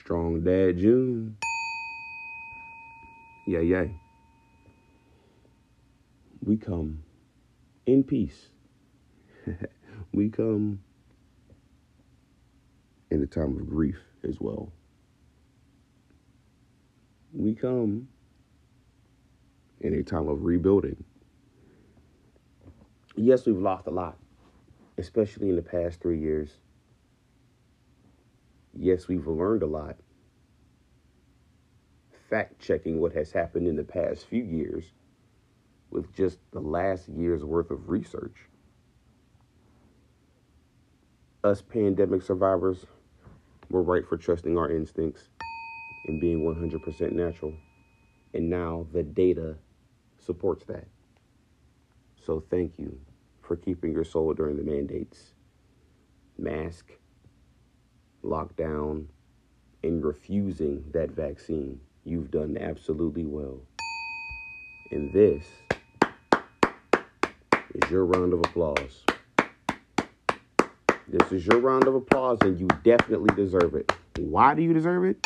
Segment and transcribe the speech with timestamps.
[0.00, 1.36] Strong Dad June.
[3.46, 3.84] Yeah, yeah.
[6.42, 7.02] We come
[7.84, 8.48] in peace.
[10.12, 10.80] we come
[13.10, 14.72] in a time of grief as well.
[17.34, 18.08] We come
[19.82, 21.04] in a time of rebuilding.
[23.16, 24.16] Yes, we've lost a lot,
[24.96, 26.50] especially in the past three years.
[28.74, 29.96] Yes, we've learned a lot.
[32.28, 34.92] Fact checking what has happened in the past few years
[35.90, 38.36] with just the last year's worth of research.
[41.42, 42.86] Us pandemic survivors
[43.70, 45.28] were right for trusting our instincts
[46.06, 47.54] and being 100% natural.
[48.34, 49.56] And now the data
[50.18, 50.86] supports that.
[52.24, 53.00] So thank you
[53.42, 55.34] for keeping your soul during the mandates.
[56.38, 56.92] Mask,
[58.24, 59.06] lockdown,
[59.82, 61.80] and refusing that vaccine.
[62.04, 63.60] You've done absolutely well.
[64.90, 65.44] And this
[67.74, 69.04] is your round of applause.
[71.08, 73.90] This is your round of applause, and you definitely deserve it.
[74.18, 75.24] Why do you deserve it?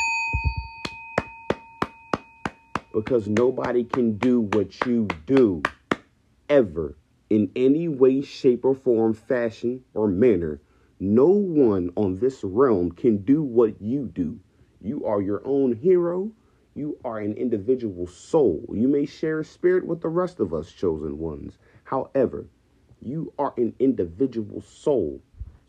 [2.92, 5.62] Because nobody can do what you do
[6.48, 6.96] ever
[7.28, 10.60] in any way, shape, or form, fashion, or manner.
[11.00, 14.38] No one on this realm can do what you do.
[14.80, 16.30] You are your own hero.
[16.74, 18.64] You are an individual soul.
[18.72, 21.58] You may share a spirit with the rest of us chosen ones.
[21.84, 22.46] However,
[23.00, 25.20] you are an individual soul.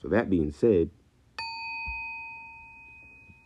[0.02, 0.90] So, that being said,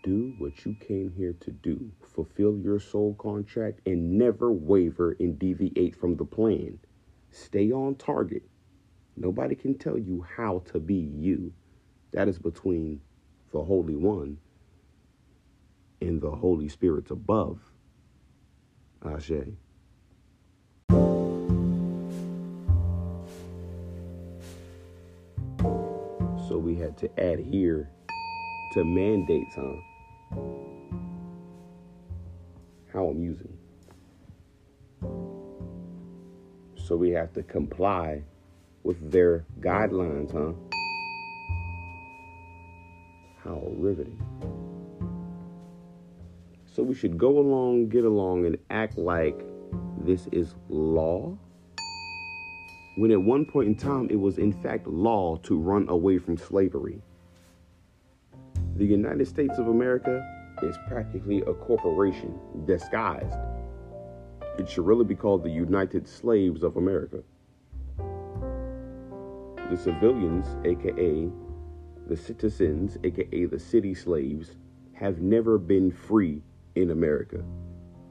[0.03, 1.91] do what you came here to do.
[2.13, 6.80] Fulfill your soul contract and never waver and deviate from the plan.
[7.31, 8.44] Stay on target.
[9.16, 11.53] Nobody can tell you how to be you.
[12.11, 13.02] That is between
[13.52, 14.38] the Holy One
[16.02, 17.59] and the Holy Spirit above.
[19.05, 19.31] Ashe.
[26.47, 27.89] So we had to adhere
[28.73, 29.75] to mandates, huh?
[32.91, 33.55] How I'm using.
[36.75, 38.23] So we have to comply
[38.84, 40.53] with their guidelines, huh?
[43.49, 44.21] How riveting.
[46.71, 49.43] So we should go along, get along, and act like
[50.05, 51.35] this is law.
[52.97, 56.37] When at one point in time it was in fact law to run away from
[56.37, 57.01] slavery.
[58.75, 60.23] The United States of America
[60.61, 62.37] is practically a corporation
[62.67, 63.39] disguised.
[64.59, 67.23] It should really be called the United Slaves of America.
[67.97, 71.31] The civilians, aka
[72.09, 74.58] the citizens, aka the city slaves,
[74.94, 76.42] have never been free
[76.75, 77.42] in America.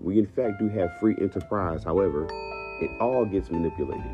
[0.01, 1.83] We, in fact, do have free enterprise.
[1.83, 2.27] However,
[2.81, 4.11] it all gets manipulated.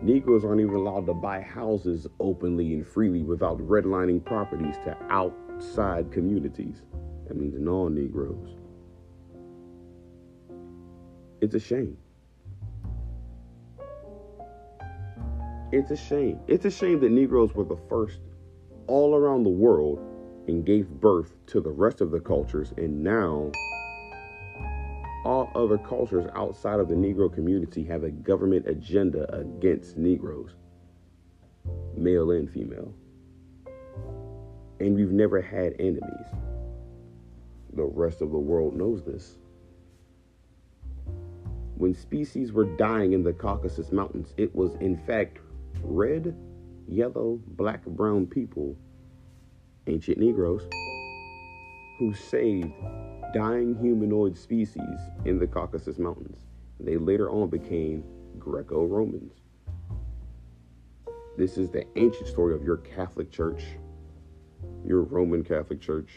[0.00, 6.10] Negroes aren't even allowed to buy houses openly and freely without redlining properties to outside
[6.10, 6.82] communities.
[7.28, 8.56] That means non Negroes.
[11.42, 11.98] It's a shame.
[15.70, 16.40] It's a shame.
[16.48, 18.18] It's a shame that Negroes were the first
[18.86, 20.00] all around the world
[20.48, 23.50] and gave birth to the rest of the cultures, and now
[25.24, 30.56] all other cultures outside of the Negro community have a government agenda against Negroes,
[31.96, 32.92] male and female.
[34.80, 36.26] And we've never had enemies.
[37.74, 39.38] The rest of the world knows this.
[41.76, 45.38] When species were dying in the Caucasus Mountains, it was in fact
[45.82, 46.36] red,
[46.94, 48.76] yellow, black, brown people,
[49.86, 50.68] ancient Negroes,
[51.98, 52.72] who saved
[53.34, 56.38] dying humanoid species in the Caucasus Mountains.
[56.80, 58.04] They later on became
[58.38, 59.32] Greco Romans.
[61.38, 63.64] This is the ancient story of your Catholic Church,
[64.84, 66.10] your Roman Catholic Church,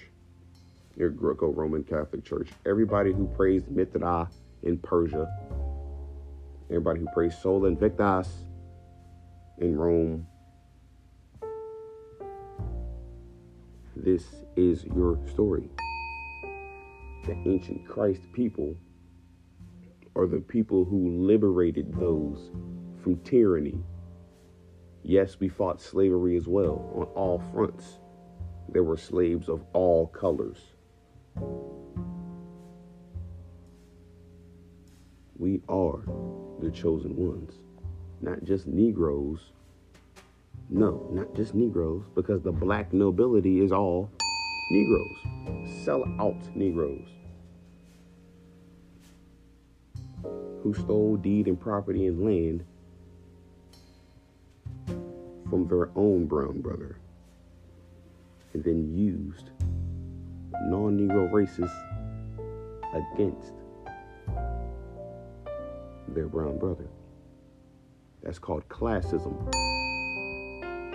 [0.97, 4.29] your Greco Roman Catholic Church, everybody who praised Mithra
[4.63, 5.27] in Persia,
[6.69, 8.29] everybody who praised Sol Invictus
[9.59, 10.27] in Rome.
[13.95, 15.69] This is your story
[17.25, 18.75] the ancient Christ people
[20.15, 22.51] are the people who liberated those
[23.01, 23.79] from tyranny.
[25.01, 27.99] Yes, we fought slavery as well on all fronts.
[28.69, 30.59] There were slaves of all colors.
[35.37, 36.03] We are
[36.61, 37.53] the chosen ones,
[38.21, 39.51] not just Negroes.
[40.69, 44.09] No, not just Negroes, because the black nobility is all
[44.71, 45.17] Negroes,
[45.83, 47.07] sell out Negroes.
[50.63, 52.65] Who stole deed and property and land
[55.49, 56.97] from their own brown brother
[58.53, 59.51] and then used
[60.63, 61.69] non Negro races
[62.93, 63.53] against
[66.07, 66.87] their brown brother.
[68.23, 69.35] That's called classism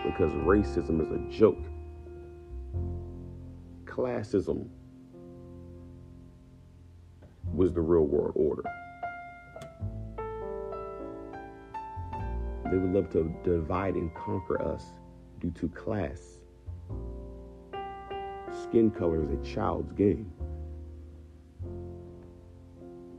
[0.05, 1.65] because racism is a joke.
[3.85, 4.69] Classism
[7.53, 8.63] was the real world order.
[12.71, 14.85] They would love to divide and conquer us
[15.41, 16.39] due to class.
[18.63, 20.31] Skin color is a child's game.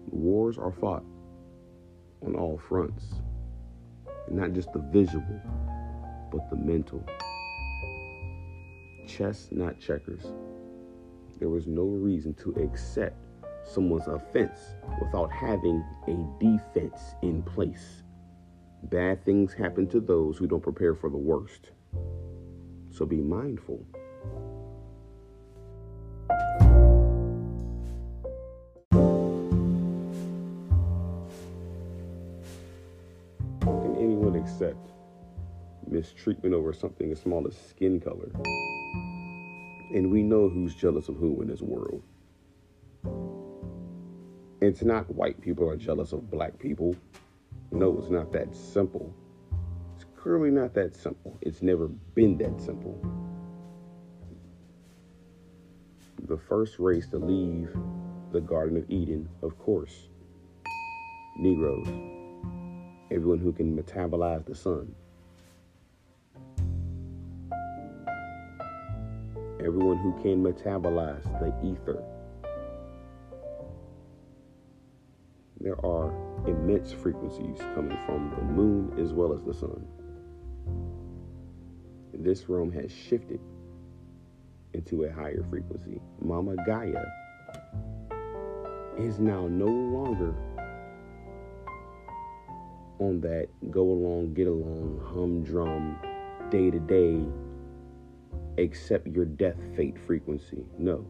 [0.09, 1.03] Wars are fought
[2.25, 3.15] on all fronts,
[4.29, 5.41] not just the visual,
[6.31, 7.05] but the mental.
[9.05, 10.31] Chess, not checkers.
[11.39, 13.17] There was no reason to accept
[13.65, 14.59] someone's offense
[15.01, 18.03] without having a defense in place.
[18.83, 21.71] Bad things happen to those who don't prepare for the worst.
[22.91, 23.85] So be mindful.
[33.61, 34.91] Can anyone accept
[35.91, 38.31] mistreatment over something as small as skin color?
[39.93, 42.01] And we know who's jealous of who in this world.
[44.61, 46.95] It's not white people are jealous of black people.
[47.71, 49.13] No, it's not that simple.
[49.95, 51.37] It's clearly not that simple.
[51.41, 52.99] It's never been that simple.
[56.27, 57.75] The first race to leave
[58.31, 60.07] the Garden of Eden, of course,
[61.37, 61.87] Negroes.
[63.09, 64.93] Everyone who can metabolize the sun.
[69.63, 72.03] Everyone who can metabolize the ether.
[75.59, 76.11] There are
[76.47, 79.85] immense frequencies coming from the moon as well as the sun.
[82.11, 83.39] This realm has shifted
[84.73, 86.01] into a higher frequency.
[86.19, 87.05] Mama Gaia
[88.97, 90.33] is now no longer
[92.99, 95.97] on that go along, get along, humdrum,
[96.49, 97.23] day to day,
[98.57, 100.65] accept your death fate frequency.
[100.77, 101.05] No,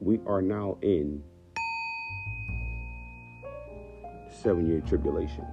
[0.00, 1.22] we are now in
[4.30, 5.46] seven year tribulation.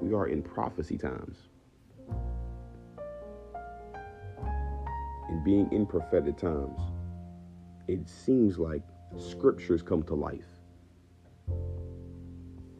[0.00, 1.38] We are in prophecy times.
[5.28, 6.78] And being in prophetic times,
[7.88, 8.82] it seems like
[9.16, 10.44] scriptures come to life.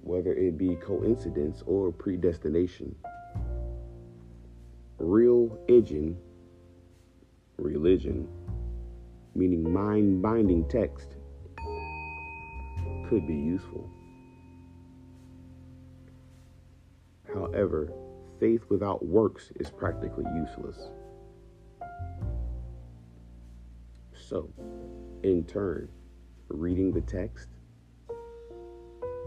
[0.02, 2.94] Whether it be coincidence or predestination.
[5.06, 6.17] Real religion,
[7.59, 8.27] religion,
[9.35, 11.17] meaning mind binding text,
[13.06, 13.91] could be useful.
[17.35, 17.93] However,
[18.41, 20.89] faith without works is practically useless.
[24.15, 24.49] So,
[25.23, 25.91] in turn,
[26.49, 27.50] reading the text,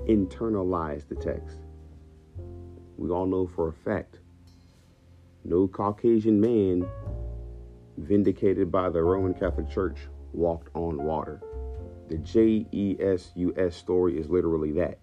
[0.07, 1.59] internalize the text.
[2.97, 4.21] We all know for a fact
[5.47, 6.85] no Caucasian man
[7.97, 9.97] vindicated by the Roman Catholic Church
[10.33, 11.41] walked on water.
[12.09, 14.99] The J E S U S story is literally that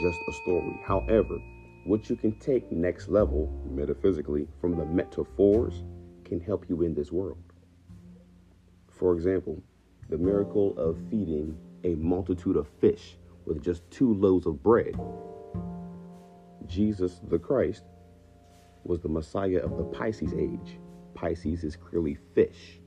[0.00, 0.80] just a story.
[0.84, 1.38] However,
[1.84, 5.84] what you can take next level metaphysically from the metaphors
[6.24, 7.42] can help you in this world.
[8.88, 9.62] For example,
[10.08, 14.98] the miracle of feeding a multitude of fish with just two loaves of bread.
[16.66, 17.82] Jesus the Christ
[18.84, 20.78] was the Messiah of the Pisces age.
[21.14, 22.80] Pisces is clearly fish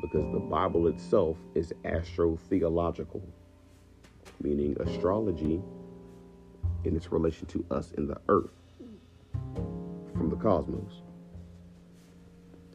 [0.00, 3.22] because the Bible itself is astrotheological,
[4.40, 5.60] meaning astrology
[6.84, 8.52] in its relation to us in the earth
[10.14, 11.02] from the cosmos.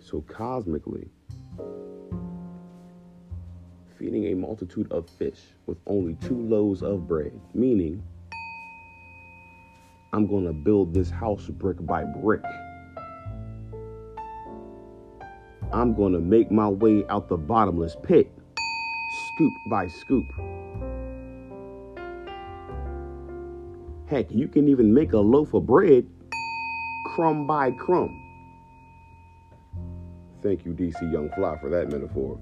[0.01, 1.09] So, cosmically,
[3.97, 8.01] feeding a multitude of fish with only two loaves of bread, meaning
[10.11, 12.41] I'm going to build this house brick by brick.
[15.71, 18.31] I'm going to make my way out the bottomless pit,
[19.35, 20.25] scoop by scoop.
[24.07, 26.07] Heck, you can even make a loaf of bread
[27.05, 28.25] crumb by crumb.
[30.41, 32.39] Thank you, DC Young Fly, for that metaphor.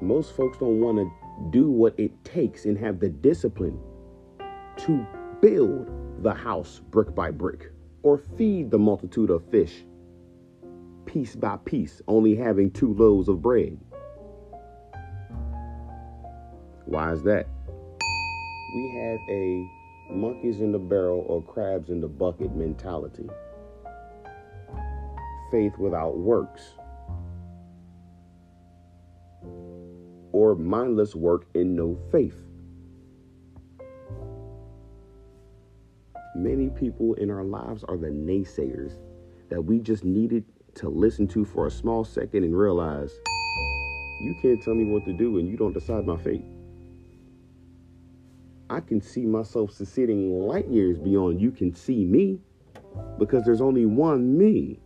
[0.00, 1.10] Most folks don't want to
[1.50, 3.80] do what it takes and have the discipline
[4.78, 5.06] to
[5.40, 5.90] build
[6.22, 7.70] the house brick by brick
[8.02, 9.84] or feed the multitude of fish,
[11.06, 13.78] piece by piece, only having two loaves of bread?
[16.84, 17.46] Why is that?
[18.74, 19.68] We have a
[20.10, 23.28] monkeys in the barrel or crabs in the bucket mentality.
[25.50, 26.62] Faith without works.
[30.32, 32.42] Or mindless work in no faith.
[36.36, 38.98] Many people in our lives are the naysayers
[39.48, 43.10] that we just needed to listen to for a small second and realize
[44.20, 46.44] you can't tell me what to do and you don't decide my fate.
[48.68, 52.38] I can see myself succeeding light years beyond you can see me
[53.18, 54.78] because there's only one me.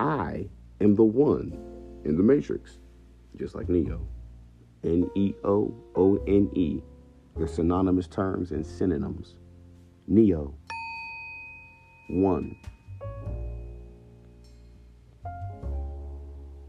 [0.00, 0.48] I
[0.80, 1.52] am the one
[2.04, 2.78] in the matrix,
[3.36, 4.04] just like Neo.
[4.82, 6.82] N E O O N E.
[7.36, 9.36] They're synonymous terms and synonyms.
[10.10, 10.54] Neo.
[12.08, 12.56] One.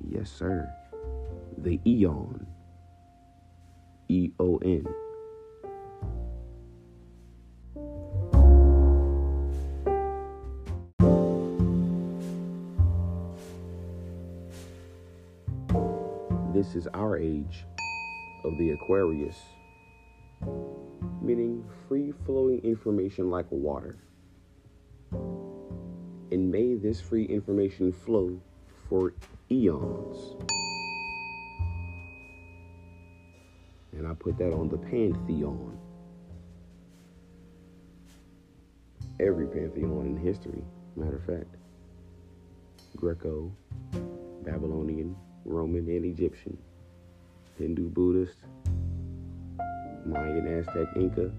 [0.05, 0.69] Yes, sir.
[1.57, 2.45] The Eon.
[4.09, 4.85] E O N.
[16.53, 17.65] This is our age
[18.43, 19.37] of the Aquarius,
[21.21, 23.97] meaning free flowing information like water.
[25.11, 28.39] And may this free information flow
[28.87, 29.13] for
[29.51, 30.35] eons.
[33.93, 35.77] And I put that on the pantheon.
[39.19, 40.63] Every pantheon in history,
[40.95, 41.55] matter of fact.
[42.95, 43.51] Greco,
[44.43, 45.15] Babylonian,
[45.45, 46.57] Roman, and Egyptian,
[47.57, 48.37] Hindu, Buddhist,
[50.05, 51.31] Mayan, Aztec, Inca,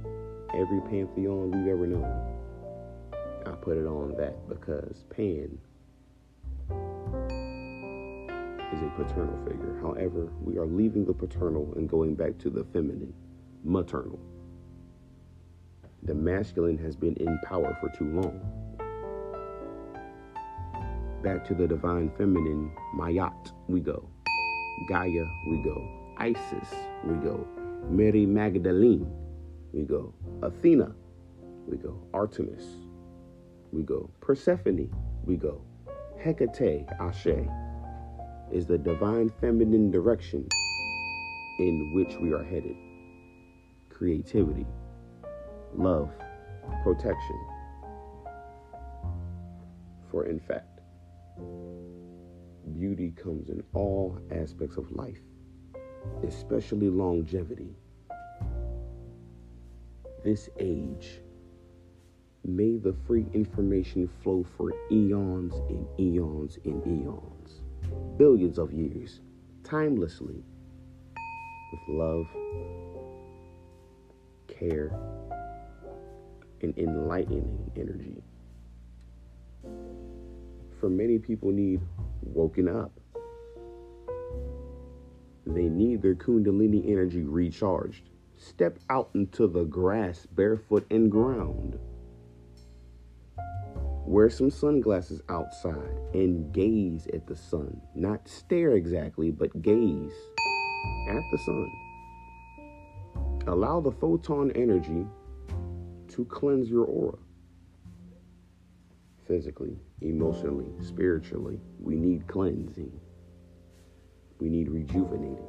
[0.55, 2.37] every pantheon we've ever known.
[3.47, 5.59] I put it on that because Pan
[8.73, 9.79] is a paternal figure.
[9.81, 13.13] However, we are leaving the paternal and going back to the feminine,
[13.65, 14.19] maternal.
[16.03, 18.41] The masculine has been in power for too long.
[21.23, 24.09] Back to the divine feminine, Mayat, we go.
[24.89, 25.89] Gaia, we go.
[26.17, 26.75] Isis,
[27.05, 27.47] we go.
[27.91, 29.11] Mary Magdalene,
[29.73, 30.15] we go.
[30.43, 30.95] Athena,
[31.67, 32.01] we go.
[32.15, 32.65] Artemis,
[33.73, 34.09] we go.
[34.21, 34.89] Persephone,
[35.25, 35.61] we go.
[36.17, 37.49] Hecate, Ashe,
[38.53, 40.47] is the divine feminine direction
[41.59, 42.77] in which we are headed.
[43.89, 44.67] Creativity,
[45.75, 46.11] love,
[46.85, 47.41] protection.
[50.13, 50.81] For in fact,
[52.73, 55.19] beauty comes in all aspects of life,
[56.27, 57.75] especially longevity.
[60.25, 61.21] This age,
[62.45, 67.63] may the free information flow for eons and eons and eons,
[68.19, 69.21] billions of years,
[69.65, 70.43] timelessly,
[71.73, 72.27] with love,
[74.47, 74.93] care,
[76.63, 78.23] and enlightening energy.
[80.79, 81.81] For many people need
[82.23, 82.93] woken up.
[85.55, 88.09] They need their kundalini energy recharged.
[88.37, 91.79] Step out into the grass barefoot and ground.
[94.07, 97.81] Wear some sunglasses outside and gaze at the sun.
[97.95, 100.15] Not stare exactly, but gaze
[101.09, 101.71] at the sun.
[103.47, 105.07] Allow the photon energy
[106.09, 107.19] to cleanse your aura.
[109.27, 112.99] Physically, emotionally, spiritually, we need cleansing.
[114.41, 115.47] We need rejuvenating.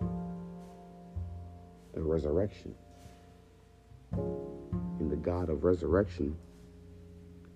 [1.95, 2.75] A resurrection.
[4.12, 6.38] And the God of resurrection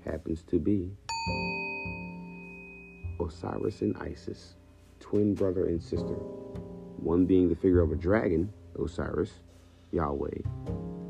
[0.06, 0.92] happens to be
[3.20, 4.56] Osiris and Isis,
[5.00, 6.15] twin brother and sister.
[6.98, 9.32] One being the figure of a dragon, Osiris,
[9.92, 10.42] Yahweh,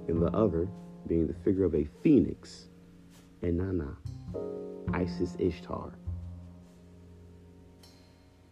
[0.08, 0.68] and the other
[1.08, 2.66] being the figure of a phoenix,
[3.44, 3.96] Inanna,
[4.94, 5.94] Isis Ishtar,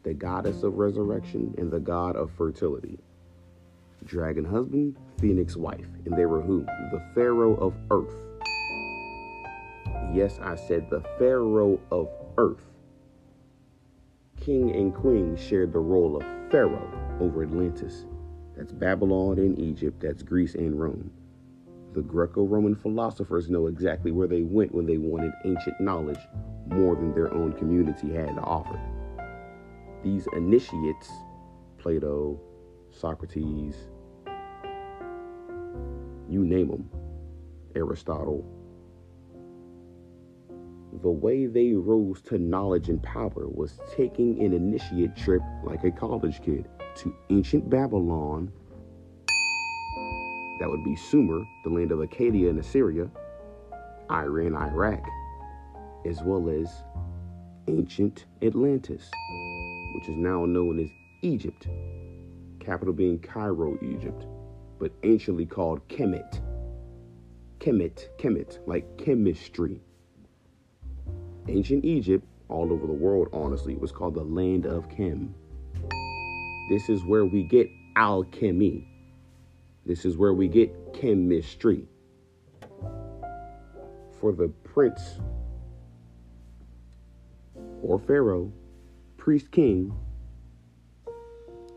[0.04, 3.00] the goddess of resurrection and the god of fertility.
[4.06, 6.66] Dragon husband, phoenix wife, and they were who?
[6.92, 8.14] The pharaoh of earth.
[10.14, 12.66] Yes, I said the pharaoh of earth.
[14.40, 16.92] King and queen shared the role of pharaoh
[17.22, 18.06] over Atlantis.
[18.58, 21.10] That's Babylon and Egypt, that's Greece and Rome.
[21.94, 26.20] The Greco Roman philosophers know exactly where they went when they wanted ancient knowledge
[26.68, 28.80] more than their own community had to offer.
[30.04, 31.10] These initiates,
[31.78, 32.38] Plato,
[32.92, 33.76] Socrates,
[36.30, 36.90] you name them,
[37.74, 38.46] Aristotle,
[41.02, 45.92] the way they rose to knowledge and power was taking an initiate trip like a
[45.92, 48.52] college kid to ancient Babylon.
[50.60, 53.10] That would be Sumer, the land of Akkadia and Assyria,
[54.12, 55.04] Iran, Iraq,
[56.06, 56.70] as well as
[57.68, 59.10] ancient Atlantis,
[59.94, 60.90] which is now known as
[61.22, 61.68] Egypt,
[62.60, 64.26] capital being Cairo, Egypt,
[64.80, 66.42] but anciently called Kemet.
[67.60, 69.80] Kemet, Kemet, like chemistry.
[71.48, 75.34] Ancient Egypt, all over the world, honestly, was called the land of Chem.
[76.70, 78.88] This is where we get alchemy.
[79.86, 81.88] This is where we get chemistry.
[84.20, 85.20] For the prince
[87.82, 88.52] or pharaoh,
[89.24, 89.98] priest king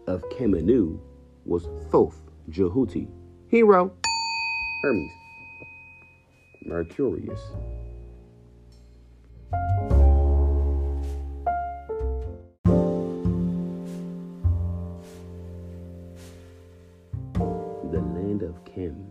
[0.08, 0.98] of Kemenu
[1.44, 3.06] was Thoth Jehuti.
[3.46, 3.92] Hero,
[4.82, 5.12] Hermes,
[6.66, 7.38] Mercurius.
[17.92, 19.06] The land of Kem.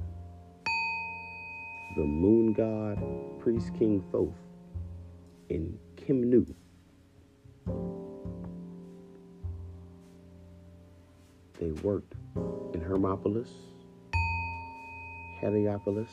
[1.95, 3.01] The moon god,
[3.39, 4.35] priest king Thoth,
[5.47, 6.53] in Kemnu.
[11.83, 12.15] Worked
[12.73, 13.49] in Hermopolis,
[15.39, 16.09] Heliopolis,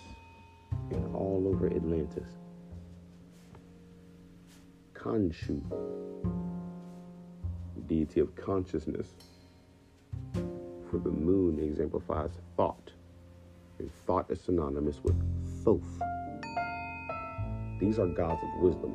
[0.90, 2.28] and all over Atlantis.
[4.92, 5.62] Khonshu,
[7.86, 9.08] deity of consciousness.
[10.90, 12.90] For the moon exemplifies thought,
[13.78, 15.16] and thought is synonymous with
[15.64, 16.02] Thoth.
[17.80, 18.94] These are gods of wisdom,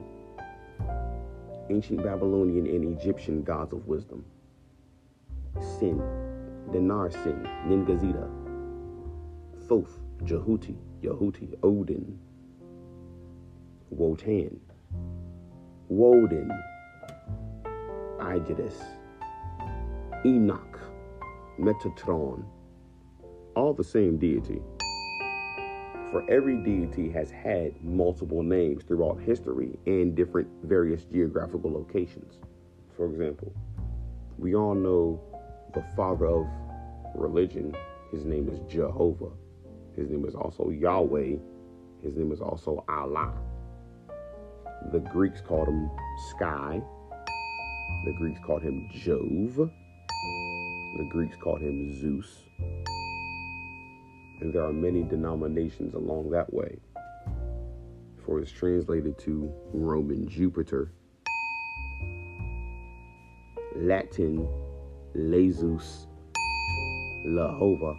[1.69, 4.24] ancient Babylonian and Egyptian gods of wisdom.
[5.79, 6.00] Sin,
[6.71, 8.27] Dinar Sin, Ningazida,
[9.67, 12.19] Thoth, Jehuti, Yahuti, Odin,
[13.89, 14.59] Wotan,
[15.88, 16.51] Woden,
[18.19, 18.83] Aegidus,
[20.25, 20.80] Enoch,
[21.60, 22.43] Metatron,
[23.56, 24.62] all the same deity.
[26.12, 32.39] For every deity has had multiple names throughout history and different various geographical locations.
[32.95, 33.53] For example,
[34.38, 35.19] we all know
[35.78, 36.48] the father of
[37.13, 37.76] religion,
[38.12, 39.30] his name is Jehovah.
[39.96, 41.36] His name is also Yahweh.
[42.02, 43.32] His name is also Allah.
[44.92, 45.92] The Greeks called him
[46.32, 46.82] Sky.
[48.06, 49.70] The Greeks called him Jove.
[50.98, 52.46] The Greeks called him Zeus.
[54.42, 56.80] And there are many denominations along that way.
[58.26, 60.92] For it's translated to Roman Jupiter,
[63.76, 64.48] Latin
[65.17, 66.06] Jesus,
[67.23, 67.97] Jehovah.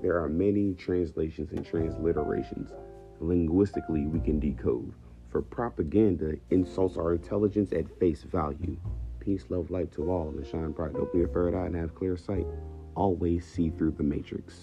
[0.00, 2.70] There are many translations and transliterations.
[3.18, 4.92] Linguistically, we can decode.
[5.30, 8.76] For propaganda, insults our intelligence at face value.
[9.18, 10.94] Peace, love, light to all, and shine bright.
[10.94, 12.46] Open your third eye and have clear sight.
[12.94, 14.54] Always see through the matrix.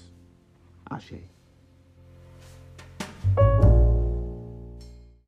[0.89, 1.15] Ashe.